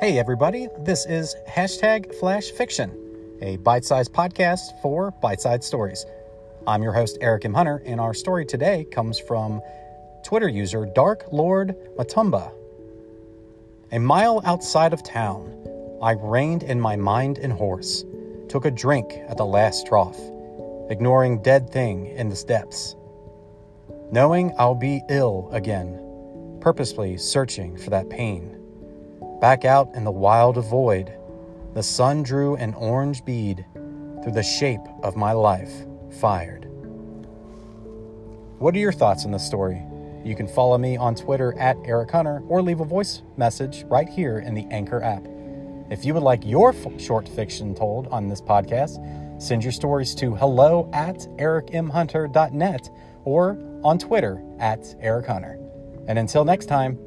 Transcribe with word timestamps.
Hey, 0.00 0.16
everybody, 0.16 0.68
this 0.78 1.06
is 1.06 1.34
hashtag 1.48 2.14
Flash 2.20 2.52
Fiction, 2.52 3.36
a 3.42 3.56
bite 3.56 3.84
sized 3.84 4.12
podcast 4.12 4.80
for 4.80 5.10
bite 5.20 5.40
sized 5.40 5.64
stories. 5.64 6.06
I'm 6.68 6.84
your 6.84 6.92
host, 6.92 7.18
Eric 7.20 7.44
M. 7.44 7.52
Hunter, 7.52 7.82
and 7.84 8.00
our 8.00 8.14
story 8.14 8.46
today 8.46 8.84
comes 8.92 9.18
from 9.18 9.60
Twitter 10.24 10.48
user 10.48 10.86
Dark 10.86 11.24
Lord 11.32 11.74
Matumba. 11.96 12.52
A 13.90 13.98
mile 13.98 14.40
outside 14.44 14.92
of 14.92 15.02
town, 15.02 15.52
I 16.00 16.12
reined 16.12 16.62
in 16.62 16.80
my 16.80 16.94
mind 16.94 17.38
and 17.38 17.52
horse, 17.52 18.04
took 18.48 18.66
a 18.66 18.70
drink 18.70 19.14
at 19.26 19.36
the 19.36 19.46
last 19.46 19.88
trough, 19.88 20.20
ignoring 20.90 21.42
dead 21.42 21.70
thing 21.70 22.06
in 22.06 22.28
the 22.28 22.36
steps. 22.36 22.94
Knowing 24.12 24.54
I'll 24.58 24.76
be 24.76 25.02
ill 25.10 25.48
again, 25.50 26.58
purposely 26.60 27.16
searching 27.16 27.76
for 27.76 27.90
that 27.90 28.08
pain. 28.08 28.57
Back 29.40 29.64
out 29.64 29.94
in 29.94 30.02
the 30.02 30.10
wild 30.10 30.56
void, 30.56 31.12
the 31.74 31.82
sun 31.82 32.24
drew 32.24 32.56
an 32.56 32.74
orange 32.74 33.24
bead 33.24 33.64
through 34.22 34.32
the 34.32 34.42
shape 34.42 34.80
of 35.04 35.14
my 35.14 35.30
life, 35.30 35.72
fired. 36.20 36.64
What 38.58 38.74
are 38.74 38.78
your 38.78 38.90
thoughts 38.90 39.24
on 39.24 39.30
this 39.30 39.46
story? 39.46 39.80
You 40.24 40.34
can 40.34 40.48
follow 40.48 40.76
me 40.76 40.96
on 40.96 41.14
Twitter 41.14 41.56
at 41.56 41.76
Eric 41.84 42.10
Hunter 42.10 42.42
or 42.48 42.60
leave 42.60 42.80
a 42.80 42.84
voice 42.84 43.22
message 43.36 43.84
right 43.84 44.08
here 44.08 44.40
in 44.40 44.54
the 44.54 44.66
Anchor 44.72 45.00
app. 45.00 45.24
If 45.88 46.04
you 46.04 46.14
would 46.14 46.24
like 46.24 46.44
your 46.44 46.70
f- 46.70 47.00
short 47.00 47.28
fiction 47.28 47.76
told 47.76 48.08
on 48.08 48.26
this 48.26 48.40
podcast, 48.40 49.00
send 49.40 49.62
your 49.62 49.72
stories 49.72 50.16
to 50.16 50.34
hello 50.34 50.90
at 50.92 51.18
ericmhunter.net 51.38 52.90
or 53.24 53.56
on 53.84 53.98
Twitter 53.98 54.42
at 54.58 54.96
Eric 55.00 55.26
Hunter. 55.26 55.60
And 56.08 56.18
until 56.18 56.44
next 56.44 56.66
time, 56.66 56.98